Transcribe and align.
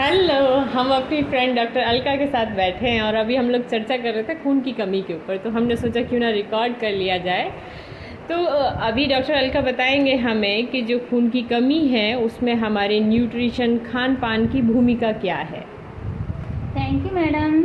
Hello 0.00 0.34
हम 0.72 0.90
अपनी 0.94 1.22
friend 1.22 1.56
doctor 1.56 1.80
Alka 1.82 2.14
के 2.16 2.26
साथ 2.26 2.54
बैठे 2.56 2.88
हैं 2.88 3.00
और 3.02 3.14
अभी 3.14 3.36
हम 3.36 3.48
लोग 3.50 3.62
चर्चा 3.68 3.96
कर 3.96 4.12
रहे 4.14 4.22
थे 4.22 4.34
खून 4.42 4.60
की 4.60 4.72
कमी 4.72 5.00
के 5.02 5.14
ऊपर 5.14 5.36
तो 5.36 5.50
हमने 5.50 5.76
सोचा 5.76 6.02
क्यों 6.02 6.20
ना 6.20 6.28
रिकॉर्ड 6.30 6.76
कर 6.80 6.92
लिया 6.92 7.16
जाए। 7.18 7.48
तो 8.28 8.36
अभी 8.88 9.06
डॉक्टर 9.06 9.34
अलका 9.34 9.60
बताएँगे 9.60 10.14
हमें 10.18 10.66
कि 10.66 10.82
जो 10.82 10.98
खून 11.10 11.28
की 11.30 11.42
कमी 11.44 11.78
है, 11.88 12.14
उसमें 12.16 12.54
हमारे 12.56 13.00
न्यूट्रिशन 13.00 13.76
खान 13.86 14.14
पान 14.16 14.46
की 14.46 14.62
भूमिका 14.62 15.12
क्या 15.18 15.36
है। 15.36 15.60
थैंक 16.76 17.06
यू 17.06 17.14
मैडम 17.14 17.58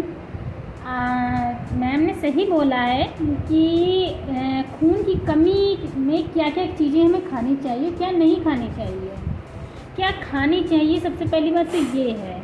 मैम 1.79 1.99
ने 1.99 2.13
सही 2.21 2.45
बोला 2.47 2.81
है 2.83 3.07
कि 3.19 3.63
खून 4.71 5.03
की 5.03 5.19
कमी 5.27 5.77
में 5.99 6.23
क्या 6.29 6.49
क्या 6.49 6.65
चीज़ें 6.67 7.03
हमें 7.03 7.29
खानी 7.29 7.55
चाहिए, 7.57 7.91
क्या 7.91 8.11
नहीं 8.13 8.41
खानी 8.43 8.75
चाहिए। 8.77 9.21
क्या 9.95 10.09
खानी 10.21 10.61
चाहिए? 10.63 10.99
सबसे 10.99 11.25
पहली 11.25 11.51
बात 11.51 11.71
तो 11.71 11.77
ये 11.97 12.11
है। 12.11 12.41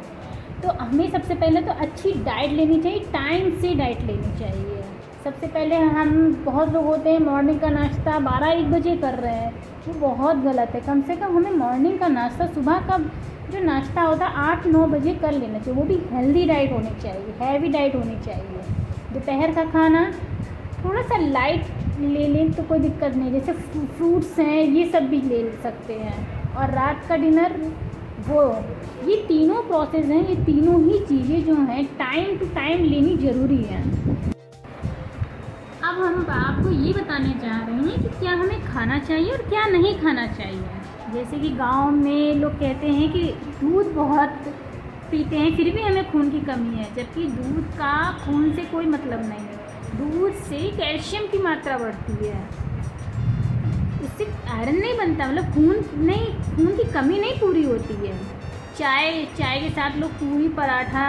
तो 0.61 0.71
हमें 0.79 1.09
सबसे 1.11 1.35
पहले 1.35 1.61
तो 1.61 1.71
अच्छी 1.81 2.11
डाइट 2.23 2.51
लेनी 2.51 2.79
चाहिए 2.81 2.99
टाइम 3.13 3.49
से 3.61 3.73
डाइट 3.75 4.01
लेनी 4.01 4.37
चाहिए। 4.39 4.83
सबसे 5.23 5.47
पहले 5.47 5.75
हम, 5.75 6.43
बहुत 6.45 6.73
लोग 6.73 6.85
होते 6.85 7.11
हैं 7.11 7.19
मॉर्निंग 7.19 7.59
का 7.59 7.69
नाश्ता 7.69 8.19
बारह 8.19 8.51
एक 8.51 8.71
बजे 8.71 8.95
कर 8.97 9.13
रहे 9.13 9.33
हैं। 9.33 9.53
वो 9.87 9.93
बहुत 9.99 10.37
गलत 10.37 10.71
है। 10.73 10.81
कम 10.81 11.01
से 11.01 11.15
कम 11.15 11.35
हमें 11.37 11.51
मॉर्निंग 11.51 11.99
का 11.99 12.07
नाश्ता, 12.07 12.47
सुबह 12.47 12.79
का 12.87 12.97
जो 13.51 13.63
नाश्ता 13.63 14.01
होता 14.01 14.25
है, 14.25 14.33
आठ 14.35 14.65
नौ 14.67 14.85
बजे 14.87 15.13
कर 15.13 15.31
लेना 15.31 15.59
चाहिए। 15.59 15.79
वो 15.79 15.83
भी 15.83 15.99
हेल्दी 16.11 16.45
डाइट 16.45 16.71
होनी 16.71 16.99
चाहिए 17.01 17.33
हैवी 17.41 17.67
डाइट 17.67 17.95
होनी 17.95 18.19
चाहिए। 18.25 19.13
दोपहर 19.13 19.53
का 19.55 19.63
खाना 19.71 20.11
थोड़ा 20.83 21.01
सा 21.01 21.17
लाइट 21.17 21.65
ले 21.99 22.27
लें 22.27 22.51
तो 22.51 22.63
कोई 22.63 22.79
दिक्कत 22.79 23.15
नहीं 23.15 23.31
जैसे 23.31 23.53
फ्रूट्स 23.53 24.37
हैं, 24.39 24.63
ये 24.63 24.85
सब 24.85 25.07
भी 25.09 25.21
ले 25.21 25.43
सकते 25.63 25.93
हैं। 25.93 26.38
और 26.57 26.71
रात 26.71 27.05
का 27.09 27.15
डिनर, 27.15 27.53
वो, 28.27 28.43
ये 29.09 29.15
तीनों 29.27 29.61
प्रोसेस 29.63 30.05
हैं, 30.05 30.27
ये 30.29 30.35
तीनों 30.35 30.81
ही 30.83 30.99
चीज़ें 30.99 31.45
जो 31.45 31.55
हैं 31.55 31.85
टाइम 31.85 32.37
टू 32.37 32.45
टाइम 32.45 32.83
लेनी 32.83 33.17
ज़रूरी 33.17 33.63
है। 33.63 33.81
अब 35.83 35.99
हम 35.99 36.25
आपको 36.29 36.69
ये 36.69 36.93
बताने 36.93 37.29
चाह 37.29 37.65
रहे 37.67 37.75
हैं 37.75 38.01
कि 38.03 38.19
क्या 38.19 38.31
हमें 38.31 38.65
खाना 38.65 38.99
चाहिए 38.99 39.31
और 39.31 39.37
क्या 39.37 39.65
नहीं 39.65 39.99
खाना 39.99 40.27
चाहिए। 40.27 40.63
जैसे 41.13 41.39
कि 41.39 41.49
गाँव 41.49 41.91
में 41.91 42.35
लोग 42.35 42.51
कहते 42.51 42.87
हैं 42.87 43.11
कि 43.13 43.23
दूध 43.61 43.93
बहुत 43.93 44.29
पीते 45.11 45.37
हैं, 45.37 45.55
फिर 45.57 45.73
भी 45.75 45.81
हमें 45.81 46.11
खून 46.11 46.29
की 46.29 46.39
कमी 46.39 46.75
है, 46.77 46.95
जबकि 46.95 47.23
दूध 47.23 47.63
का 47.63 48.11
खून 48.25 48.51
से 48.55 48.61
कोई 48.61 48.85
मतलब 48.85 49.19
नहीं 49.19 49.39
है। 49.39 49.57
दूध 49.97 50.33
से 50.33 50.57
कैल्शियम 50.57 51.27
की 51.27 51.37
मात्रा 51.37 51.77
बढ़ती 51.77 52.25
है। 52.25 52.58
उससे 54.19 54.51
आयरन 54.51 54.77
नहीं 54.77 54.97
बनता 54.97 55.27
मतलब 55.27 55.53
खून 55.53 56.05
नहीं, 56.05 56.25
खून 56.55 56.75
की 56.77 56.83
कमी 56.93 57.19
नहीं 57.19 57.39
पूरी 57.39 57.63
होती 57.63 57.93
है। 57.97 58.13
चाय 58.77 59.25
चाय 59.37 59.59
के 59.59 59.69
साथ 59.69 59.97
लोग 59.97 60.11
पूरी 60.13 60.47
पराठा 60.57 61.07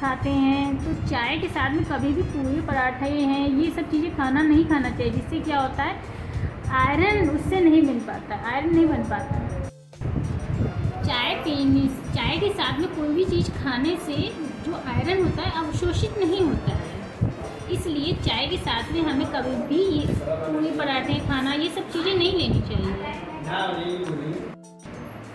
खाते 0.00 0.30
हैं 0.30 0.76
तो 0.84 0.94
चाय 1.08 1.36
के 1.38 1.48
साथ 1.48 1.70
में 1.70 1.84
कभी 1.84 2.12
भी 2.12 2.22
पूरी 2.24 2.60
पराठा 2.66 3.06
हैं, 3.06 3.48
ये 3.50 3.70
सब 3.70 3.90
चीज़ें 3.90 4.16
खाना 4.16 4.42
नहीं 4.42 4.64
खाना 4.68 4.90
चाहिए, 4.90 5.12
जिससे 5.12 5.40
क्या 5.40 5.60
होता 5.60 5.82
है 5.82 5.94
आयरन 6.80 7.28
उससे 7.30 7.60
नहीं 7.60 7.82
मिल 7.82 7.98
पाता 8.06 8.36
आयरन 8.46 8.74
नहीं 8.74 8.86
बन 8.86 9.02
पाता। 9.10 9.34
चाय 11.02 11.34
पीने, 11.44 11.86
चाय 12.14 12.38
के 12.38 12.48
साथ 12.52 12.78
में 12.80 12.88
कोई 12.94 13.14
भी 13.14 13.24
चीज़ 13.26 13.50
खाने 13.54 13.96
से 14.06 14.16
जो 14.64 14.82
आयरन 14.88 15.22
होता 15.24 15.42
है, 15.42 15.52
अवशोषित 15.64 16.18
नहीं 16.18 16.40
होता 16.40 16.72
है। 16.72 16.89
इसलिए 17.72 18.12
चाय 18.24 18.46
के 18.46 18.56
साथ 18.56 18.92
में 18.92 19.00
हमें 19.02 19.26
कभी 19.26 19.56
भी 19.68 19.82
ये 19.98 20.06
पूरी 20.20 20.70
पराठे, 20.78 21.14
खाना, 21.28 21.52
ये 21.52 21.68
सब 21.68 21.90
चीज़ें 21.90 22.14
नहीं 22.14 22.32
लेनी 22.38 22.60
चाहिए। 22.60 22.92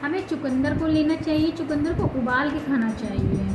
हमें 0.02 0.28
चुकंदर 0.28 0.78
को 0.78 0.88
लेना 0.88 1.16
चाहिए, 1.16 1.52
चुकंदर 1.52 1.94
को 1.94 2.04
उबाल 2.20 2.50
के 2.50 2.60
खाना 2.60 2.92
चाहिए। 2.94 3.54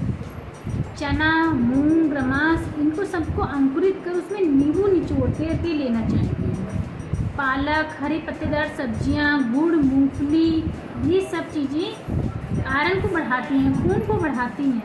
चना, 0.98 1.33
मूंग, 1.51 2.12
रमास, 2.12 2.64
इनको 2.78 3.05
सबको 3.05 3.42
अंकुरित 3.42 4.03
कर 4.05 4.12
उसमें 4.12 4.41
नींबू 4.41 4.86
निचोड़ 4.86 5.31
के 5.31 5.75
लेना 5.75 6.01
चाहिए। 6.08 6.48
पालक, 7.36 7.96
हरे 8.01 8.19
पत्तेदार 8.19 8.69
सब्ज़ियाँ, 8.79 9.29
गुड़, 9.52 9.74
मूंगफली, 9.74 10.51
ये 11.07 11.20
सब 11.30 11.52
चीज़ें 11.52 12.64
आयरन 12.64 13.01
को 13.01 13.08
बढ़ाती 13.08 13.55
हैं, 13.55 13.73
खून 13.83 14.07
को 14.07 14.14
बढ़ाती 14.23 14.64
हैं। 14.64 14.83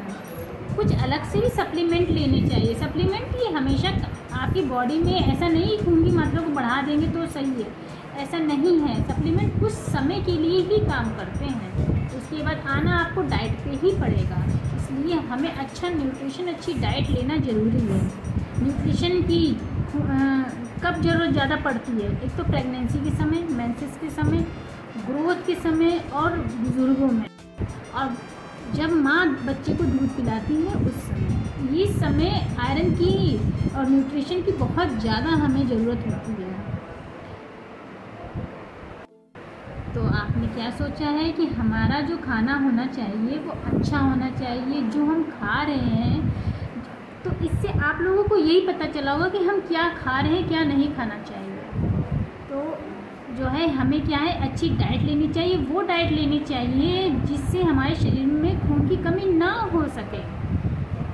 कुछ 0.75 0.91
अलग 0.95 1.23
से 1.31 1.39
भी 1.41 1.49
सप्लीमेंट 1.51 2.09
लेने 2.09 2.41
चाहिए। 2.49 2.73
सप्लीमेंट 2.75 3.35
ये 3.37 3.51
हमेशा 3.53 3.89
आपकी 4.35 4.61
बॉडी 4.65 4.97
में 4.99 5.13
ऐसा 5.13 5.47
नहीं 5.47 5.77
खून 5.79 6.03
की 6.03 6.11
मात्रा 6.11 6.41
को 6.41 6.51
बढ़ा 6.53 6.81
देंगे 6.81 7.07
तो 7.09 7.25
सही 7.33 7.61
है। 7.61 7.67
ऐसा 8.23 8.37
नहीं 8.39 8.79
है। 8.79 8.95
सप्लीमेंट 9.03 9.59
कुछ 9.59 9.71
समय 9.71 10.21
के 10.25 10.31
लिए 10.33 10.59
ही 10.67 10.79
काम 10.85 11.09
करते 11.17 11.45
हैं। 11.45 12.09
उसके 12.17 12.43
बाद 12.43 12.67
आना 12.69 12.97
आपको 12.97 13.21
डाइट 13.29 13.57
पे 13.63 13.77
ही 13.81 13.91
पड़ेगा। 13.99 14.43
इसलिए 14.77 15.19
हमें 15.31 15.51
अच्छा 15.51 15.89
न्यूट्रिशन 15.89 16.47
अच्छी 16.47 16.73
डाइट 16.81 17.09
लेना 17.09 17.37
ज़रूरी 17.47 17.85
है। 17.87 18.01
न्यूट्रिशन 18.59 19.21
की 19.23 19.41
कब 20.83 21.01
ज़रूरत 21.01 21.31
ज़्यादा 21.31 21.55
पड़ती 21.65 21.91
है? 21.93 22.09
एक 22.23 22.35
तो 22.37 22.43
प्रेगनेंसी 22.43 22.99
के 22.99 23.15
समय 23.17 23.43
मेंसेस 23.51 23.97
के 24.01 24.09
समय 24.11 24.45
ग्रोथ 25.07 25.45
के 25.47 25.55
समय 25.57 25.99
और 26.13 26.37
बुज़ुर्गों 26.37 27.11
में। 27.11 27.25
और 27.95 28.15
जब 28.75 28.93
माँ 28.93 29.25
बच्चे 29.45 29.73
को 29.73 29.83
दूध 29.83 30.09
पिलाती 30.09 30.55
है, 30.55 30.73
उस 30.85 30.95
समय। 31.07 31.77
ये 31.77 31.85
समय 31.93 32.29
आयरन 32.59 32.91
की 32.91 33.37
और 33.75 33.89
न्यूट्रिशन 33.89 34.41
की 34.41 34.51
बहुत 34.57 34.99
ज़्यादा 35.01 35.29
हमें 35.43 35.67
ज़रूरत 35.67 36.03
होती 36.07 36.43
है। 36.43 36.53
तो 39.93 40.01
आपने 40.17 40.47
क्या 40.47 40.69
सोचा 40.69 41.09
है 41.09 41.31
कि 41.31 41.45
हमारा 41.45 41.99
जो 42.01 42.17
खाना 42.17 42.55
होना 42.55 42.85
चाहिए, 42.87 43.37
वो 43.37 43.51
अच्छा 43.65 43.99
होना 43.99 44.29
चाहिए, 44.31 44.81
जो 44.81 45.05
हम 45.05 45.23
खा 45.31 45.61
रहे 45.63 45.95
हैं? 45.95 46.17
तो 47.23 47.31
इससे 47.45 47.79
आप 47.79 48.01
लोगों 48.01 48.23
को 48.23 48.37
यही 48.37 48.59
पता 48.67 48.85
चला 48.91 49.11
होगा 49.11 49.29
कि 49.29 49.43
हम 49.45 49.59
क्या 49.61 49.87
खा 49.95 50.19
रहे 50.19 50.35
हैं, 50.35 50.47
क्या 50.47 50.63
नहीं 50.63 50.93
खाना 50.95 51.17
चाहिए। 51.23 51.54
जो 53.35 53.45
है, 53.47 53.67
हमें 53.69 54.01
क्या 54.05 54.17
है, 54.19 54.33
अच्छी 54.49 54.69
डाइट 54.77 55.01
लेनी 55.01 55.27
चाहिए, 55.29 55.57
वो 55.57 55.81
डाइट 55.83 56.11
लेनी 56.11 56.39
चाहिए 56.41 57.09
जिससे 57.25 57.61
हमारे 57.63 57.95
शरीर 57.95 58.25
में 58.25 58.59
खून 58.59 58.87
की 58.87 58.97
कमी 59.03 59.31
ना 59.33 59.51
हो 59.73 59.83
सके। 59.89 60.23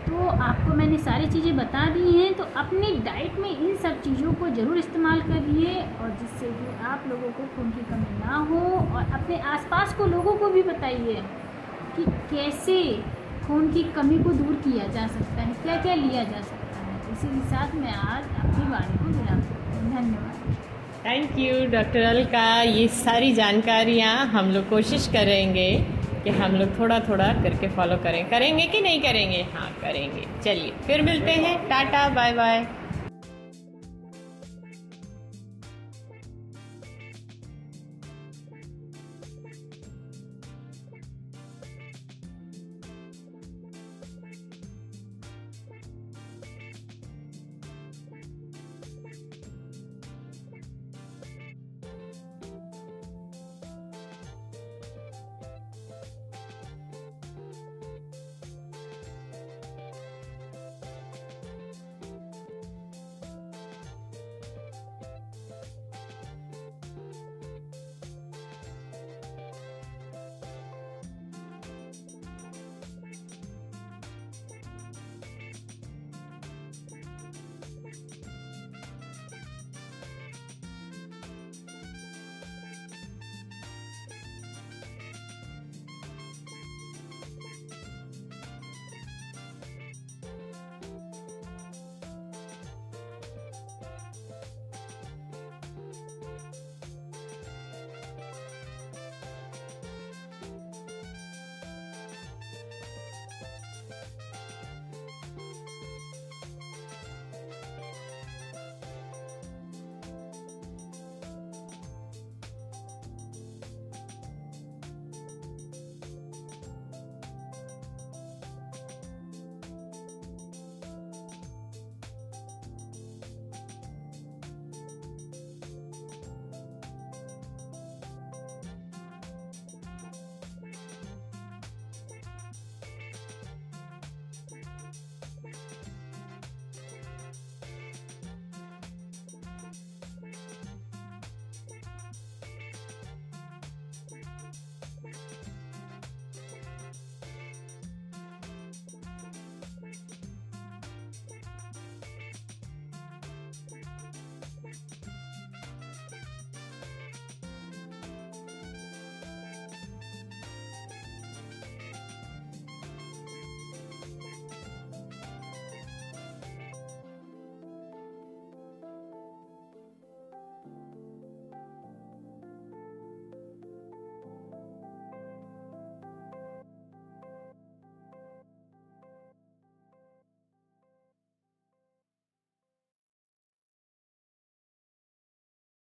तो 0.05 0.27
आपको 0.27 0.73
मैंने 0.75 0.97
सारी 0.99 1.29
चीज़ें 1.29 1.55
बता 1.57 1.85
दी 1.89 2.11
हैं 2.11 2.33
तो 2.33 2.43
अपनी 2.57 2.91
डाइट 3.03 3.39
में 3.39 3.49
इन 3.49 3.75
सब 3.77 4.01
चीज़ों 4.01 4.33
को 4.33 4.49
ज़रूर 4.49 4.77
इस्तेमाल 4.77 5.21
करिए 5.21 5.75
और 6.01 6.09
जिससे 6.19 6.49
कि 6.49 6.83
आप 6.85 7.05
लोगों 7.09 7.29
को 7.29 7.45
खून 7.55 7.69
की 7.71 7.85
कमी 7.89 8.19
ना 8.19 8.37
हो 8.49 8.59
और 8.95 9.13
अपने 9.13 9.39
आसपास 9.53 9.93
को 9.93 10.05
लोगों 10.07 10.33
को 10.37 10.49
भी 10.49 10.63
बताइए 10.63 11.21
कि 11.95 12.05
कैसे 12.31 12.81
खून 13.47 13.71
की 13.73 13.83
कमी 13.95 14.19
को 14.23 14.31
दूर 14.33 14.55
किया 14.65 14.87
जा 14.89 15.07
सकता 15.07 15.41
है 15.41 15.53
क्या 15.63 15.81
क्या 15.81 15.95
लिया 15.95 16.23
जा 16.23 16.41
सकता 16.41 16.79
है। 16.79 16.99
इसी 17.13 17.27
के 17.29 17.47
साथ 17.49 17.75
मैं 17.75 17.95
आज 18.09 18.23
अपनी 18.43 18.69
वाणी 18.71 18.97
को 18.97 19.05
विराम 19.09 19.41
धन्यवाद। 19.89 20.70
थैंक 21.05 21.39
यू 21.39 21.53
डॉक्टर 21.65 22.01
अलका 22.01 22.61
ये 22.61 22.87
सारी 22.87 23.31
जानकारियाँ 23.31 24.15
हम 24.25 24.51
लोग 24.51 24.69
कोशिश 24.69 25.07
करेंगे 25.07 25.85
कि 26.23 26.29
हम 26.29 26.55
लोग 26.55 26.79
थोड़ा 26.79 26.99
थोड़ा 26.99 27.27
करके 27.43 27.67
फॉलो 27.67 27.97
करें। 27.97 28.29
करेंगे 28.29 28.65
कि 28.65 28.81
नहीं 28.81 29.01
करेंगे? 29.01 29.41
हाँ 29.53 29.71
करेंगे। 29.81 30.25
चलिए, 30.43 30.71
फिर 30.87 31.01
मिलते 31.01 31.31
हैं। 31.31 31.57
Tata 31.69 32.07
bye 32.09 32.33
bye 32.33 32.67